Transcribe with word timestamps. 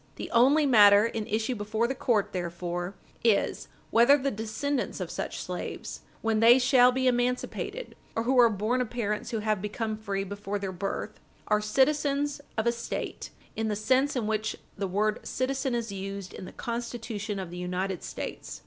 The 0.15 0.31
only 0.31 0.65
matter 0.65 1.05
in 1.05 1.27
issue 1.27 1.53
before 1.53 1.85
the 1.87 1.93
court, 1.93 2.33
therefore, 2.33 2.95
is, 3.23 3.67
whether 3.91 4.17
the 4.17 4.31
descendants 4.31 4.99
of 4.99 5.11
such 5.11 5.43
slaves, 5.43 6.01
when 6.23 6.39
they 6.39 6.57
shall 6.57 6.91
be 6.91 7.05
emancipated, 7.05 7.93
or 8.15 8.23
who 8.23 8.39
are 8.39 8.49
born 8.49 8.81
of 8.81 8.89
parents 8.89 9.29
who 9.29 9.41
had 9.41 9.61
become 9.61 9.95
free 9.95 10.23
before 10.23 10.57
their 10.57 10.71
birth, 10.71 11.19
are 11.49 11.61
citizens 11.61 12.41
of 12.57 12.65
a 12.65 12.71
State 12.71 13.29
in 13.55 13.67
the 13.67 13.75
sense 13.75 14.15
in 14.15 14.25
which 14.25 14.55
the 14.75 14.87
word 14.87 15.19
"citizen" 15.23 15.75
is 15.75 15.91
used 15.91 16.33
in 16.33 16.45
the 16.45 16.51
Constitution 16.51 17.37
of 17.37 17.51
the 17.51 17.57
United 17.59 18.01
States. 18.01 18.59